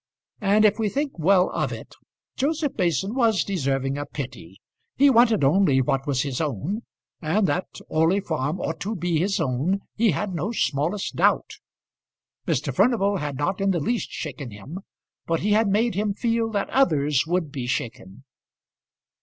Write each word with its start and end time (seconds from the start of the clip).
And, 0.39 0.65
if 0.65 0.79
we 0.79 0.89
think 0.89 1.19
well 1.19 1.51
of 1.51 1.71
it, 1.71 1.93
Joseph 2.35 2.75
Mason 2.75 3.13
was 3.13 3.43
deserving 3.43 3.99
of 3.99 4.11
pity. 4.11 4.59
He 4.97 5.11
wanted 5.11 5.43
only 5.43 5.79
what 5.79 6.07
was 6.07 6.23
his 6.23 6.41
own; 6.41 6.81
and 7.21 7.45
that 7.45 7.67
Orley 7.87 8.19
Farm 8.19 8.59
ought 8.59 8.79
to 8.79 8.95
be 8.95 9.19
his 9.19 9.39
own 9.39 9.81
he 9.95 10.09
had 10.09 10.33
no 10.33 10.53
smallest 10.53 11.17
doubt. 11.17 11.59
Mr. 12.47 12.73
Furnival 12.73 13.17
had 13.17 13.37
not 13.37 13.61
in 13.61 13.69
the 13.69 13.79
least 13.79 14.09
shaken 14.09 14.49
him; 14.49 14.79
but 15.27 15.41
he 15.41 15.51
had 15.51 15.67
made 15.67 15.93
him 15.93 16.15
feel 16.15 16.49
that 16.49 16.71
others 16.71 17.27
would 17.27 17.51
be 17.51 17.67
shaken. 17.67 18.23